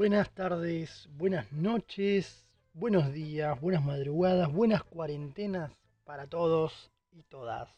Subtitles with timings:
[0.00, 5.72] Buenas tardes, buenas noches, buenos días, buenas madrugadas, buenas cuarentenas
[6.04, 7.68] para todos y todas.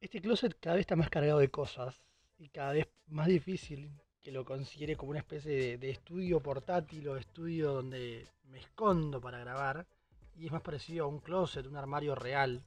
[0.00, 2.00] Este closet cada vez está más cargado de cosas
[2.38, 3.90] y cada vez más difícil
[4.20, 9.20] que lo considere como una especie de, de estudio portátil o estudio donde me escondo
[9.20, 9.88] para grabar
[10.36, 12.62] y es más parecido a un closet, un armario real,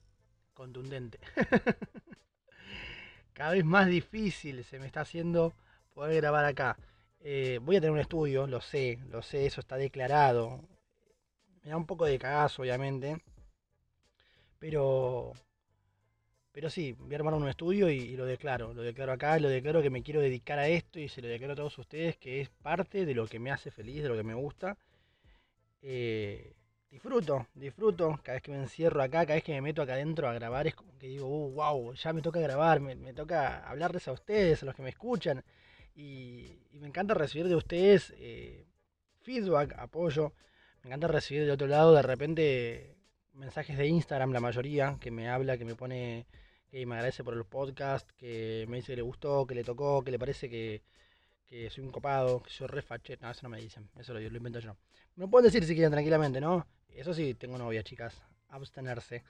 [0.53, 1.21] contundente.
[3.31, 5.53] cada vez más difícil se me está haciendo
[5.93, 6.77] poder grabar acá.
[7.29, 10.61] Eh, voy a tener un estudio, lo sé, lo sé, eso está declarado.
[11.61, 13.17] Me da un poco de cagazo, obviamente.
[14.59, 15.33] Pero.
[16.53, 18.73] Pero sí, voy a armar un estudio y, lo declaro.
[18.73, 21.53] Lo declaro acá, lo declaro que me quiero dedicar a esto y se lo declaro
[21.53, 24.23] a todos ustedes que es parte de lo que me hace feliz, de lo que
[24.23, 24.77] me gusta.
[25.81, 26.53] Eh,
[26.89, 28.19] disfruto, disfruto.
[28.23, 30.67] Cada vez que me encierro acá, cada vez que me meto acá adentro a grabar,
[30.67, 34.63] es como que digo, wow, uh, ya me toca grabar, me toca hablarles a ustedes,
[34.63, 35.43] a los que me escuchan.
[35.97, 38.67] Y, me encanta recibir de ustedes eh,
[39.21, 40.33] feedback, apoyo.
[40.83, 42.95] Me encanta recibir de otro lado de repente
[43.33, 46.27] mensajes de Instagram, la mayoría, que me habla, que me pone,
[46.69, 50.03] que me agradece por el podcast, que me dice que le gustó, que le tocó,
[50.03, 50.83] que le parece que,
[51.71, 52.83] soy un copado, que soy re
[53.19, 54.77] No, eso no me dicen, eso lo, lo invento yo.
[55.15, 56.67] Me pueden decir si quieren tranquilamente, ¿no?
[56.89, 58.21] Eso sí, tengo novia, chicas.
[58.49, 59.23] Abstenerse.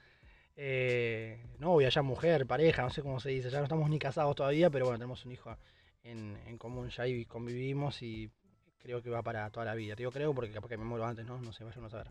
[0.58, 3.50] Eh, novia, ya mujer, pareja, no sé cómo se dice.
[3.50, 5.50] Ya no estamos ni casados todavía, pero bueno, tenemos un hijo
[6.08, 8.30] en, común ya y convivimos y
[8.80, 9.95] creo que va para toda la vida.
[9.95, 11.39] Digo creo porque capaz que me muero antes, ¿no?
[11.39, 12.07] No sé, vayan a saber.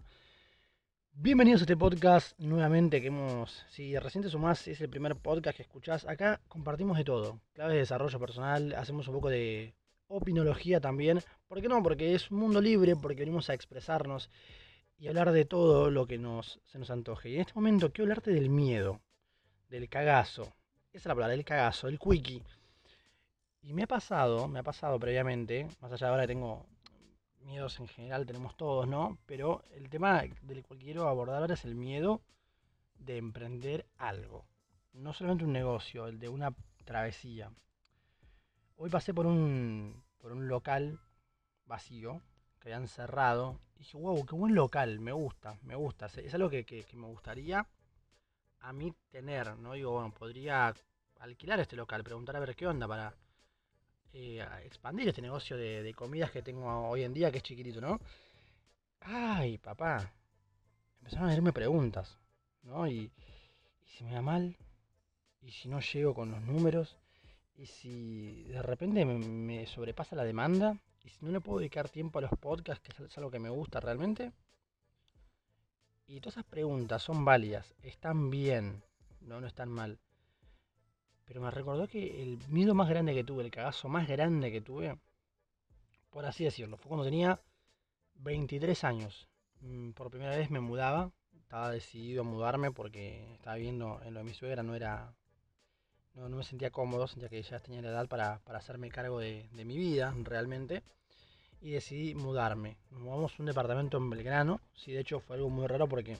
[1.12, 5.56] Bienvenidos a este podcast nuevamente que hemos, si recién te sumás, es el primer podcast
[5.56, 6.06] que escuchás.
[6.06, 9.74] Acá compartimos de todo, claves de desarrollo personal, hacemos un poco de
[10.08, 11.20] opinología también.
[11.48, 11.82] ¿Por qué no?
[11.82, 14.28] Porque es un mundo libre, porque venimos a expresarnos
[14.98, 17.30] y hablar de todo lo que nos, se nos antoje.
[17.30, 19.00] Y en este momento quiero hablarte del miedo,
[19.70, 20.42] del cagazo.
[20.92, 22.42] Esa es la palabra, el cagazo, el quickie.
[23.66, 26.65] Y me ha pasado, me ha pasado previamente, más allá de ahora que tengo
[27.41, 29.19] miedos en general, tenemos todos, ¿no?
[29.27, 32.22] Pero el tema del cual quiero abordar ahora es el miedo
[32.97, 34.47] de emprender algo.
[34.93, 36.54] No solamente un negocio, el de una
[36.84, 37.50] travesía.
[38.77, 41.00] Hoy pasé por un, por un local
[41.65, 42.22] vacío
[42.60, 43.59] que habían cerrado.
[43.75, 46.06] Y dije, wow, qué buen local, me gusta, me gusta.
[46.06, 47.66] Es algo que, que me gustaría
[48.60, 49.72] a mí tener, ¿no?
[49.72, 50.72] Digo, bueno, podría
[51.19, 53.12] alquilar este local, preguntar a ver qué onda para
[54.19, 58.00] eh, expandir este negocio de, comidas que tengo hoy en día, que es chiquitito, ¿no?
[59.00, 60.10] Ay, papá.
[61.00, 62.19] Empezaron a hacerme preguntas,
[62.62, 62.88] ¿no?
[62.88, 63.12] Y,
[63.84, 64.56] si me da mal,
[65.43, 66.97] y si no llego con los números,
[67.56, 72.19] y si de repente me, sobrepasa la demanda, y si no le puedo dedicar tiempo
[72.19, 74.33] a los podcasts, que es algo que me gusta realmente.
[76.06, 78.83] Y todas esas preguntas son válidas, están bien,
[79.21, 79.98] no, no están mal.
[81.26, 84.60] Pero me recordó que el miedo más grande que tuve, el cagazo más grande que
[84.60, 84.97] tuve,
[86.10, 87.41] por así decirlo, fue cuando tenía
[88.14, 89.28] 23 años.
[89.60, 91.10] Mm, por primera vez me mudaba,
[91.41, 95.15] estaba decidido a mudarme porque estaba viendo en lo de mi suegra, no era.
[96.15, 99.65] No, me sentía cómodo, sentía que ya tenía la edad para, hacerme cargo de, de,
[99.65, 100.82] mi vida realmente.
[101.60, 102.78] Y decidí mudarme.
[102.91, 104.60] Nos mudamos a un departamento en Belgrano.
[104.75, 106.19] Sí, de hecho fue algo muy raro porque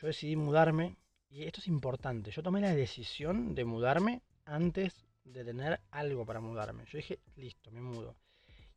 [0.00, 0.96] yo decidí mudarme
[1.32, 6.40] y esto es importante, yo tomé la decisión de mudarme antes de tener algo para
[6.40, 6.84] mudarme.
[6.90, 8.14] Yo dije, listo, me mudo.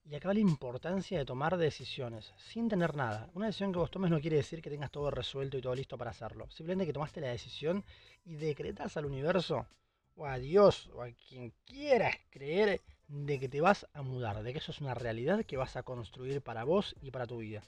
[0.05, 3.29] Y acá la importancia de tomar decisiones sin tener nada.
[3.33, 5.97] Una decisión que vos tomes no quiere decir que tengas todo resuelto y todo listo
[5.97, 6.49] para hacerlo.
[6.49, 7.83] Simplemente que tomaste la decisión
[8.23, 9.67] y decretas al universo
[10.15, 14.53] o a Dios o a quien quieras creer de que te vas a mudar, de
[14.53, 17.63] que eso es una realidad que vas a construir para vos y para tu vida.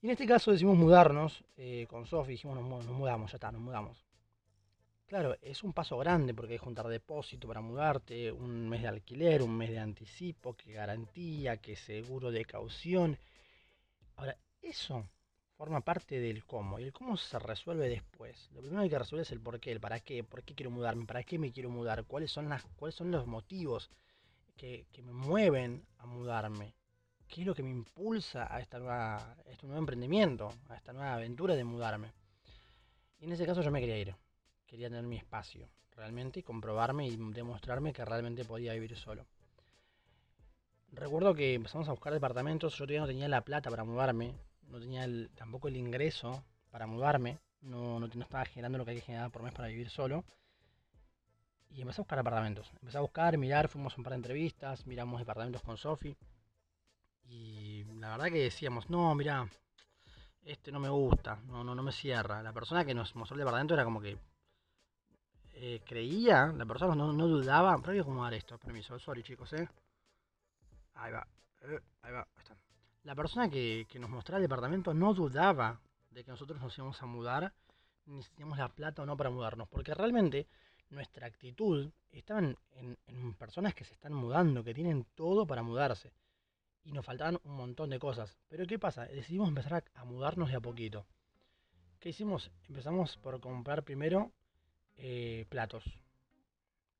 [0.00, 3.60] Y en este caso decimos mudarnos eh, con Sofi, dijimos nos, mudamos, ya está, nos
[3.60, 4.04] mudamos.
[5.06, 8.88] Claro, es un paso grande porque hay que juntar depósito para mudarte, un mes de
[8.88, 13.18] alquiler, un mes de anticipo, que garantía, que seguro de caución.
[14.16, 15.04] Ahora, eso
[15.56, 16.78] forma parte del cómo.
[16.78, 18.50] Y el cómo se resuelve después.
[18.52, 20.54] Lo primero que hay que resolver es el por qué, el para qué, por qué
[20.54, 23.90] quiero mudarme, para qué me quiero mudar, cuáles son, las, cuáles son los motivos
[24.56, 26.77] que, que me mueven a mudarme
[27.28, 31.14] qué es lo que me impulsa a, esta nueva, este nuevo emprendimiento, a esta nueva
[31.14, 32.12] aventura de mudarme.
[33.20, 34.14] Y en ese caso yo me quería ir,
[34.66, 39.26] quería tener mi espacio realmente y comprobarme y demostrarme que realmente podía vivir solo.
[40.92, 44.34] Recuerdo que empezamos a buscar departamentos, yo todavía no tenía la plata para mudarme,
[44.68, 49.28] no tenía tampoco el ingreso para mudarme, no, no, estaba generando lo que hay que
[49.32, 50.24] por mes para vivir solo.
[51.70, 52.70] Y empecé a buscar apartamentos.
[52.80, 56.16] Empecé a buscar, mirar, fuimos a un par de entrevistas, miramos departamentos con Sofi.
[57.28, 59.48] Y la verdad que decíamos, no, mira,
[60.42, 62.42] este no me gusta, no, no, no me cierra.
[62.42, 64.18] La persona que nos mostró el departamento era como que
[65.54, 69.52] eh, creía, la persona no, no dudaba, pero voy a acomodar esto, permiso, sorry chicos,
[69.52, 69.68] eh.
[70.94, 71.26] Ahí va.
[71.62, 72.20] eh, ahí va.
[72.20, 72.56] ahí está.
[73.02, 75.80] La persona que, que nos mostraba el departamento no dudaba
[76.10, 77.52] de que nosotros nos íbamos a mudar,
[78.06, 80.46] ni si teníamos la plata o no para mudarnos, porque realmente
[80.88, 86.10] nuestra actitud estaba en personas que se están mudando, que tienen todo para mudarse.
[86.88, 88.34] Y nos faltaban un montón de cosas.
[88.48, 89.04] Pero ¿qué pasa?
[89.04, 91.04] Decidimos empezar a, mudarnos de a poquito.
[92.00, 92.50] ¿Qué hicimos?
[92.66, 94.32] Empezamos por comprar primero
[94.96, 95.84] eh, platos.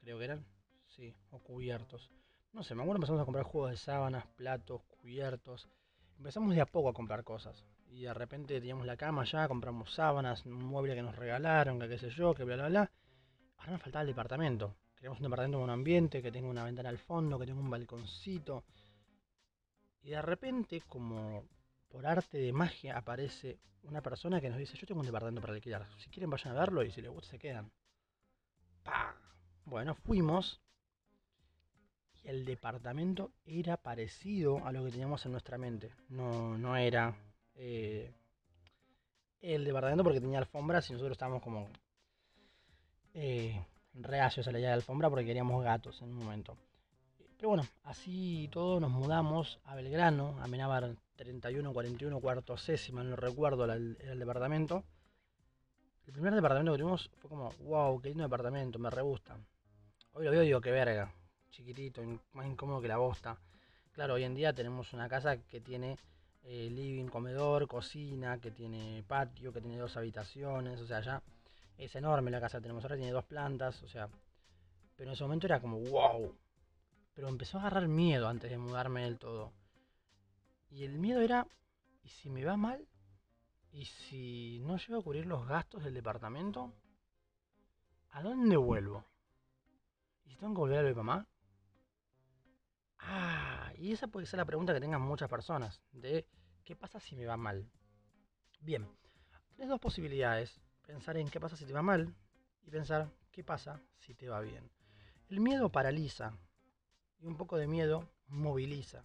[0.02, 0.44] Creo que eran.
[0.88, 2.10] Sí, o cubiertos.
[2.52, 5.70] No sé, me acuerdo empezamos a comprar juegos de sábanas, platos, cubiertos.
[6.18, 7.64] Empezamos de a poco a comprar cosas.
[7.86, 11.88] Y de repente teníamos la cama ya, compramos sábanas, un mueble que nos regalaron, que
[11.88, 12.90] qué sé yo, que bla bla bla.
[13.56, 14.76] Ahora nos faltaba el departamento.
[14.96, 17.70] Queríamos un departamento con un ambiente, que tenga una ventana al fondo, que tenga un
[17.70, 18.64] balconcito.
[20.02, 21.44] Y de repente, como
[21.88, 25.54] por arte de magia, aparece una persona que nos dice, yo tengo un departamento para
[25.54, 25.86] alquilar.
[25.98, 27.70] Si quieren vayan a verlo y si les gusta se quedan.
[28.82, 29.14] ¡Pah!
[29.64, 30.60] Bueno, fuimos.
[32.22, 35.92] Y el departamento era parecido a lo que teníamos en nuestra mente.
[36.08, 37.16] No, no era
[37.54, 38.12] eh,
[39.40, 41.68] el departamento porque tenía alfombras y nosotros estábamos como
[43.14, 43.64] eh,
[43.94, 46.56] reacios a la idea de alfombra porque queríamos gatos en un momento.
[47.38, 53.14] Pero bueno, así todo nos mudamos a Belgrano, a Menábar 31, 41, cuarto C, no
[53.14, 54.82] recuerdo, era el, departamento.
[56.04, 59.36] El primer departamento que tuvimos fue como, wow, qué lindo departamento, me re gusta.
[60.14, 61.14] Hoy lo veo y digo, qué verga,
[61.50, 62.02] chiquitito,
[62.32, 63.38] más incómodo que la bosta.
[63.92, 65.96] Claro, hoy en día tenemos una casa que tiene
[66.42, 71.22] eh, living, comedor, cocina, que tiene patio, que tiene dos habitaciones, o sea, ya
[71.76, 74.08] es enorme la casa que tenemos ahora, tiene dos plantas, o sea,
[74.96, 76.34] pero en ese momento era como, wow.
[77.18, 79.52] Pero empezó a agarrar miedo antes de mudarme del todo.
[80.70, 81.48] Y el miedo era,
[82.04, 82.86] ¿y si me va mal?
[83.72, 86.72] ¿Y si no llego a cubrir los gastos del departamento?
[88.10, 89.04] ¿A dónde vuelvo?
[90.26, 91.26] ¿Y si tengo que volver a a mi mamá?
[93.00, 96.24] Ah, y esa puede ser la pregunta que tengan muchas personas, de
[96.62, 97.68] ¿qué pasa si me va mal?
[98.60, 98.88] Bien,
[99.56, 102.14] tienes dos posibilidades, pensar en qué pasa si te va mal
[102.62, 104.70] y pensar qué pasa si te va bien.
[105.30, 106.38] El miedo paraliza
[107.20, 109.04] y un poco de miedo moviliza.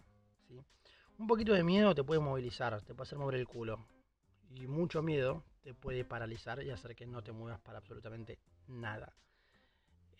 [1.16, 3.86] Un poquito de miedo te puede movilizar, te puede hacer mover el culo
[4.50, 9.14] y mucho miedo te puede paralizar y hacer que no te muevas para absolutamente nada.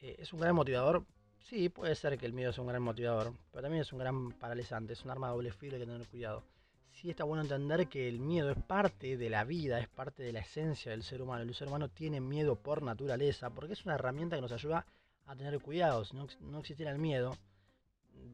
[0.00, 1.04] Eh, ¿Es un gran motivador?
[1.40, 4.32] Sí, puede ser que el miedo sea un gran motivador, pero también es un gran
[4.32, 6.44] paralizante, es un arma de doble filo, hay que tener cuidado.
[6.92, 10.32] Sí está bueno entender que el miedo es parte de la vida, es parte de
[10.32, 11.42] la esencia del ser humano.
[11.42, 14.86] El ser humano tiene miedo por naturaleza, porque es una herramienta que nos ayuda
[15.26, 16.04] a tener cuidado.
[16.04, 17.36] Si no, no existiera el miedo,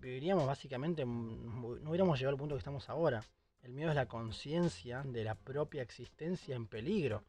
[0.01, 3.23] viviríamos básicamente, no hubiéramos llegado al punto que estamos ahora.
[3.63, 7.25] El miedo es la conciencia de la propia existencia en peligro.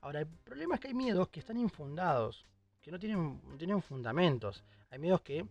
[0.00, 2.46] Ahora, el problema es que hay miedos que están infundados,
[2.80, 4.64] que no tienen, no tienen fundamentos.
[4.90, 5.46] Hay miedos que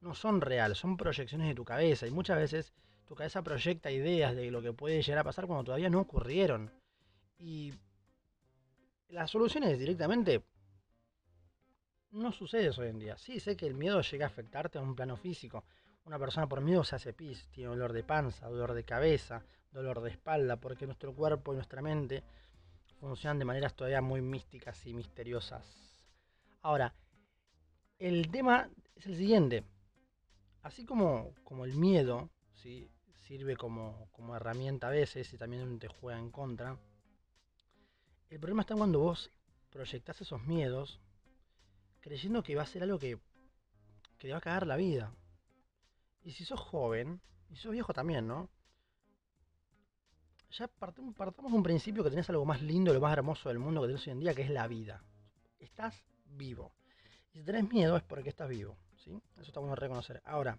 [0.00, 2.06] no son reales, son proyecciones de tu cabeza.
[2.06, 2.72] Y muchas veces
[3.06, 6.70] tu cabeza proyecta ideas de lo que puede llegar a pasar cuando todavía no ocurrieron.
[7.38, 7.72] Y
[9.08, 10.44] la solución es directamente...
[12.10, 13.18] No sucede hoy en día.
[13.18, 15.64] Sí, sé que el miedo llega a afectarte a un plano físico.
[16.04, 19.42] Una persona por miedo se hace pis, tiene dolor de panza, dolor de cabeza,
[19.72, 22.22] dolor de espalda, porque nuestro cuerpo y nuestra mente
[23.00, 25.64] funcionan de maneras todavía muy místicas y misteriosas.
[26.60, 26.94] Ahora,
[27.98, 29.64] el tema es el siguiente.
[30.62, 32.90] Así como, como el miedo ¿sí?
[33.26, 36.78] sirve como, como herramienta a veces y también te juega en contra,
[38.28, 39.30] el problema está cuando vos
[39.70, 41.00] proyectás esos miedos
[42.00, 43.18] creyendo que va a ser algo que,
[44.18, 45.14] que te va a cagar la vida.
[46.24, 48.50] Y si sos joven, y sos viejo también, ¿no?
[50.50, 53.82] Ya partamos, de un principio que tenés algo más lindo, lo más hermoso del mundo
[53.82, 55.04] que tenés hoy en día, que es la vida.
[55.58, 56.72] Estás vivo.
[57.32, 59.20] Y si tenés miedo es porque estás vivo, ¿sí?
[59.34, 60.22] Eso está bueno reconocer.
[60.24, 60.58] Ahora,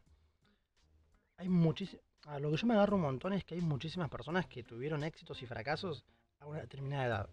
[1.38, 2.05] hay muchísimas...
[2.39, 5.41] Lo que yo me agarro un montón es que hay muchísimas personas que tuvieron éxitos
[5.41, 6.05] y fracasos
[6.39, 7.29] a una determinada edad.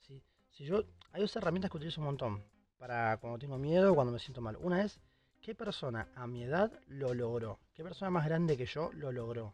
[0.00, 0.22] ¿sí?
[0.50, 2.44] Si yo, hay dos herramientas que utilizo un montón
[2.78, 4.56] para cuando tengo miedo o cuando me siento mal.
[4.56, 5.00] Una es,
[5.44, 7.60] ¿qué persona a mi edad lo logró?
[7.74, 9.52] ¿Qué persona más grande que yo lo logró?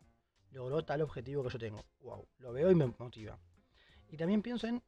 [0.53, 1.85] Logró tal objetivo que yo tengo.
[2.03, 3.37] Wow, lo veo y me motiva.
[4.09, 4.81] Y también pienso en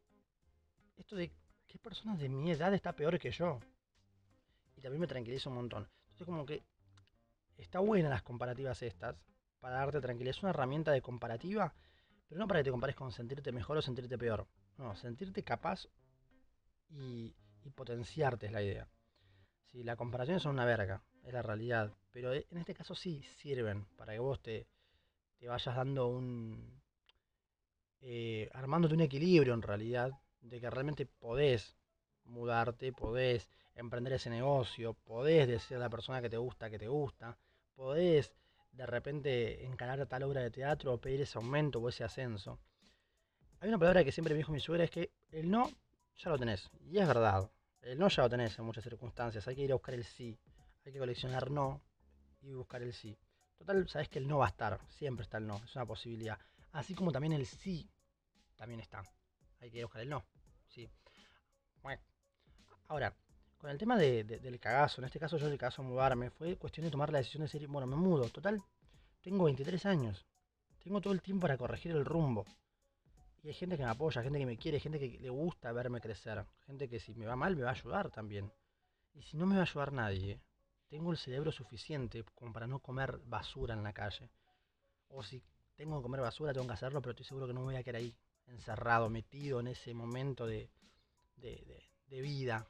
[0.96, 1.32] esto de
[1.66, 3.58] qué persona de mi edad está peor que yo.
[4.76, 5.88] Y también me tranquiliza un montón.
[6.02, 6.62] Entonces como que
[7.58, 9.16] está buena las comparativas estas
[9.58, 10.36] para darte tranquilidad.
[10.36, 11.74] Es una herramienta de comparativa,
[12.28, 14.46] pero no para que te compares con sentirte mejor o sentirte peor.
[14.78, 15.88] No, sentirte capaz
[16.90, 18.88] y, y potenciarte es la idea.
[19.72, 21.94] Si la comparación son una verga, es la realidad.
[22.12, 24.66] Pero en este caso sí sirven para que vos te,
[25.38, 26.82] te vayas dando un.
[28.02, 30.12] Eh, armándote un equilibrio en realidad,
[30.42, 31.76] de que realmente podés
[32.24, 36.88] mudarte, podés emprender ese negocio, podés decir a la persona que te gusta que te
[36.88, 37.38] gusta,
[37.74, 38.34] podés
[38.72, 42.58] de repente encarar tal obra de teatro o pedir ese aumento o ese ascenso.
[43.60, 45.70] Hay una palabra que siempre me dijo mi suegra, es que el no
[46.16, 46.70] ya lo tenés.
[46.90, 47.50] Y es verdad,
[47.82, 49.46] el no ya lo tenés en muchas circunstancias.
[49.48, 50.38] Hay que ir a buscar el sí.
[50.84, 51.80] Hay que coleccionar no
[52.40, 53.16] y buscar el sí.
[53.56, 54.80] Total, sabes que el no va a estar.
[54.88, 55.56] Siempre está el no.
[55.64, 56.38] Es una posibilidad.
[56.72, 57.88] Así como también el sí
[58.56, 59.02] también está.
[59.60, 60.24] Hay que ir a buscar el no.
[60.68, 60.88] Sí.
[61.82, 62.00] Bueno.
[62.88, 63.14] Ahora,
[63.58, 66.90] con el tema del cagazo, en este caso yo el cagazo mudarme, fue cuestión de
[66.90, 68.28] tomar la decisión de decir, bueno, me mudo.
[68.28, 68.62] Total,
[69.20, 70.26] tengo 23 años.
[70.82, 72.44] Tengo todo el tiempo para corregir el rumbo.
[73.42, 76.00] Y hay gente que me apoya, gente que me quiere, gente que le gusta verme
[76.00, 76.44] crecer.
[76.66, 78.52] Gente que si me va mal me va a ayudar también.
[79.14, 80.40] Y si no me va a ayudar nadie,
[80.88, 84.30] tengo el cerebro suficiente como para no comer basura en la calle.
[85.08, 85.42] O si
[85.74, 87.82] tengo que comer basura, tengo que hacerlo, pero estoy seguro que no me voy a
[87.82, 88.14] quedar ahí,
[88.46, 90.70] encerrado, metido en ese momento de,
[91.36, 92.66] de vida.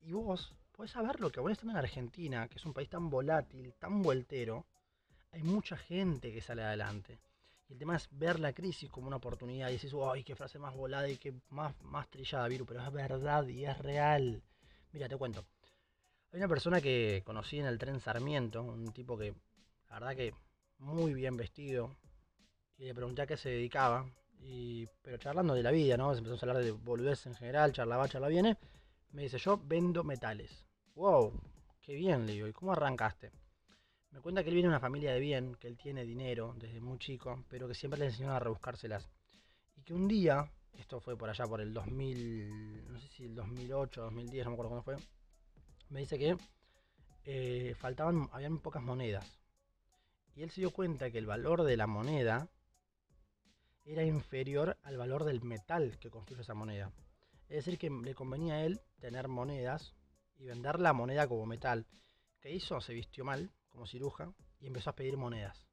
[0.00, 3.74] Y, vos podés saberlo, que vos estando en Argentina, que es un país tan volátil,
[3.78, 4.66] tan vueltero,
[5.32, 7.18] hay mucha gente que sale adelante.
[7.68, 9.68] Y el tema es ver la crisis como una oportunidad.
[9.68, 12.64] Y decís, ¡ay, qué frase más volada y qué más, más trillada, Viru!
[12.64, 14.42] Pero es verdad y es real.
[14.92, 15.44] Mira, te cuento.
[16.32, 19.34] Hay una persona que conocí en el tren Sarmiento, un tipo que,
[19.88, 20.34] la verdad que
[20.78, 21.96] muy bien vestido.
[22.78, 24.06] Y le pregunté a qué se dedicaba.
[24.40, 26.12] Y, pero charlando de la vida, ¿no?
[26.12, 28.56] Empezamos a hablar de boludez en general, charla va, charla viene.
[29.10, 30.66] Me dice, yo vendo metales.
[30.94, 31.32] ¡Wow!
[31.80, 32.26] ¡Qué bien!
[32.26, 33.32] Le ¿y cómo arrancaste?
[34.18, 36.80] Me cuenta que él viene de una familia de bien, que él tiene dinero desde
[36.80, 39.08] muy chico, pero que siempre le enseñaron a rebuscárselas.
[39.76, 43.36] Y que un día, esto fue por allá por el 2000, no sé si el
[43.36, 44.96] 2008, 2010, no me acuerdo cuándo fue,
[45.90, 46.36] me dice que
[47.26, 49.24] eh, faltaban, habían pocas monedas.
[50.34, 52.48] Y él se dio cuenta que el valor de la moneda
[53.84, 56.90] era inferior al valor del metal que construye esa moneda.
[57.48, 59.94] Es decir, que le convenía a él tener monedas
[60.38, 61.86] y vender la moneda como metal.
[62.40, 62.80] ¿Qué hizo?
[62.80, 65.64] Se vistió mal, como ciruja, y empezó a pedir monedas.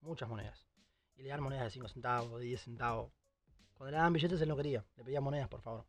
[0.00, 0.66] Muchas monedas.
[1.14, 3.12] Y le dan monedas de 5 centavos, de 10 centavos.
[3.74, 5.86] Cuando le daban billetes él no quería, le pedía monedas, por favor.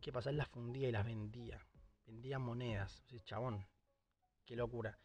[0.00, 0.30] ¿Qué pasa?
[0.30, 1.60] Él las fundía y las vendía.
[2.06, 3.02] Vendía monedas.
[3.14, 3.66] O chabón,
[4.46, 4.98] qué locura.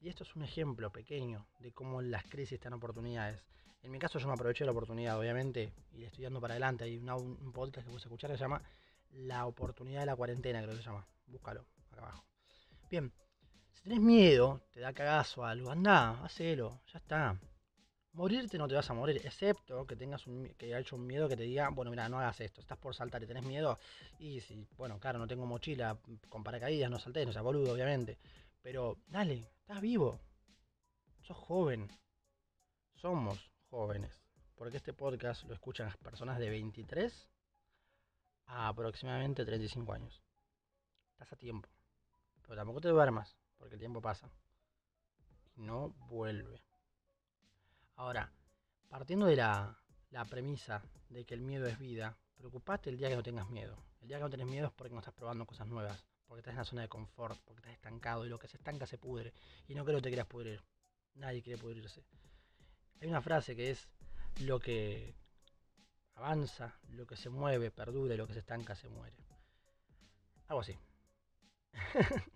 [0.00, 3.46] Y esto es un ejemplo pequeño de cómo las crisis están oportunidades.
[3.82, 6.82] En mi caso yo me aproveché de la oportunidad, obviamente, y estoy dando para adelante.
[6.82, 8.60] Hay un, podcast que puedes escuchar que se llama
[9.10, 11.06] La oportunidad de la cuarentena, creo que se llama.
[11.28, 12.24] Búscalo, acá abajo.
[12.90, 13.12] Bien,
[13.84, 17.38] tenés miedo, te da cagazo algo, anda, hacelo, ya está.
[18.12, 21.28] Morirte no te vas a morir, excepto que tengas un, que haya hecho un miedo
[21.28, 23.78] que te diga, bueno, mira, no hagas esto, estás por saltar y tenés miedo.
[24.18, 25.98] Y si, bueno, claro, no tengo mochila
[26.30, 28.16] con paracaídas, no saltés, no sea boludo, obviamente.
[28.62, 30.18] Pero dale, estás vivo.
[31.20, 31.88] Sos joven.
[32.94, 34.22] Somos jóvenes.
[34.54, 37.28] Porque este podcast lo escuchan las personas de 23
[38.46, 40.22] a aproximadamente 35 años.
[41.12, 41.68] Estás a tiempo.
[42.42, 44.30] Pero tampoco te duermas, porque el tiempo pasa.
[45.56, 46.62] Y no vuelve.
[47.96, 48.32] Ahora,
[48.88, 49.78] partiendo de la,
[50.10, 53.76] la premisa de que el miedo es vida, preocupate el día que no tengas miedo.
[54.00, 56.52] El día que no tenés miedo es porque no estás probando cosas nuevas, porque estás
[56.52, 59.32] en la zona de confort, porque estás estancado y lo que se estanca se pudre.
[59.68, 60.62] Y no creo que te quieras pudrir.
[61.14, 62.04] Nadie quiere pudrirse.
[63.00, 63.88] Hay una frase que es
[64.40, 65.14] lo que
[66.14, 69.16] avanza, lo que se mueve, perdura y lo que se estanca se muere.
[70.48, 70.76] Algo así.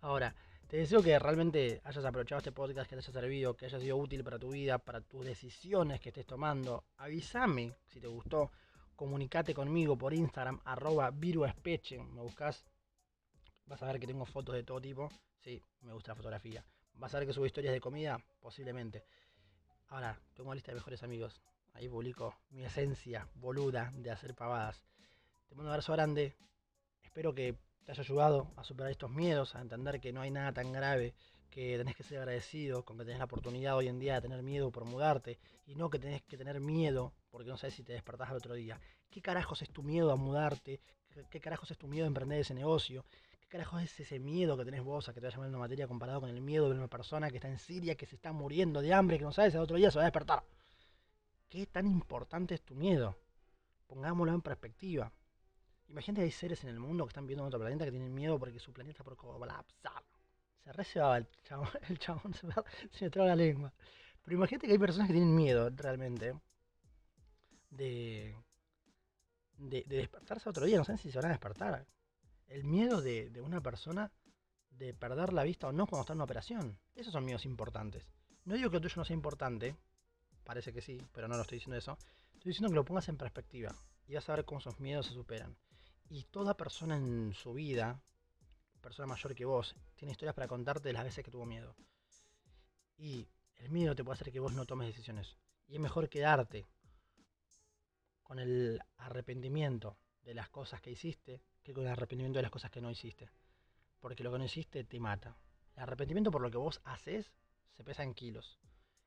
[0.00, 0.34] Ahora,
[0.68, 3.96] te deseo que realmente hayas aprovechado este podcast, que te haya servido, que haya sido
[3.96, 6.84] útil para tu vida, para tus decisiones que estés tomando.
[6.98, 8.52] Avísame si te gustó.
[8.94, 11.98] Comunicate conmigo por Instagram, arroba viruespeche.
[11.98, 12.64] Me buscas.
[13.66, 15.08] Vas a ver que tengo fotos de todo tipo.
[15.38, 16.64] Sí, me gusta la fotografía.
[16.94, 19.04] Vas a ver que subo historias de comida, posiblemente.
[19.88, 21.40] Ahora, tengo una lista de mejores amigos.
[21.72, 24.82] Ahí publico mi esencia boluda de hacer pavadas.
[25.48, 26.36] Te mando un abrazo grande.
[27.02, 27.56] Espero que
[27.88, 31.14] te haya ayudado a superar estos miedos, a entender que no hay nada tan grave,
[31.48, 34.42] que tenés que ser agradecido con que tenés la oportunidad hoy en día de tener
[34.42, 37.94] miedo por mudarte y no que tenés que tener miedo porque no sabes si te
[37.94, 38.78] despertás al otro día.
[39.08, 40.82] ¿Qué carajos es tu miedo a mudarte?
[41.30, 43.06] ¿Qué carajos es tu miedo a emprender ese negocio?
[43.40, 46.20] ¿Qué carajo es ese miedo que tenés vos a que te vaya una materia comparado
[46.20, 48.92] con el miedo de una persona que está en Siria, que se está muriendo de
[48.92, 50.44] hambre, que no sabe si al otro día se va a despertar?
[51.48, 53.16] ¿Qué tan importante es tu miedo?
[53.86, 55.10] Pongámoslo en perspectiva.
[55.88, 58.38] Imagínate hay seres en el mundo que están viendo en otro planeta que tienen miedo
[58.38, 60.04] porque su planeta por colapsar.
[60.62, 62.46] Se recebaba el chabón, el chabón se
[62.90, 63.72] se me traba la lengua.
[64.22, 66.34] Pero imagínate que hay personas que tienen miedo realmente
[67.70, 68.36] de,
[69.56, 71.86] de, de despertarse otro día, no saben si se van a despertar
[72.48, 74.10] el miedo de, una persona
[74.70, 76.78] de perder la vista o no cuando está en una operación.
[76.94, 78.08] Esos son miedos importantes.
[78.44, 79.76] No digo que el tuyo no sea importante,
[80.44, 81.98] parece que sí, pero no lo estoy diciendo eso.
[82.32, 83.74] Estoy diciendo que lo pongas en perspectiva
[84.06, 85.56] y vas a ver cómo esos miedos se superan.
[86.10, 88.00] Y toda persona en su vida,
[88.80, 91.74] persona mayor que vos, tiene historias para contarte de las veces que tuvo miedo.
[92.96, 95.36] Y el miedo te puede hacer que vos no tomes decisiones.
[95.66, 96.66] Y es mejor quedarte
[98.22, 102.70] con el arrepentimiento de las cosas que hiciste que con el arrepentimiento de las cosas
[102.70, 103.30] que no hiciste.
[104.00, 105.36] Porque lo que no hiciste te mata.
[105.76, 107.32] El arrepentimiento por lo que vos haces
[107.76, 108.58] se pesa en kilos.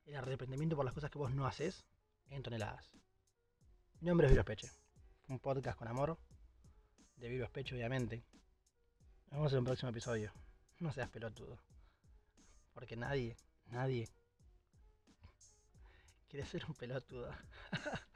[0.05, 1.85] El arrepentimiento por las cosas que vos no haces
[2.29, 2.95] en toneladas.
[3.99, 4.69] Mi nombre es Viro Peche.
[5.27, 6.17] Un podcast con amor.
[7.21, 8.23] De Viro Peche, obviamente.
[9.29, 10.33] Nos vemos en un próximo episodio.
[10.79, 11.61] No seas pelotudo.
[12.73, 13.37] Porque nadie,
[13.67, 14.09] nadie
[16.27, 17.31] quiere ser un pelotudo.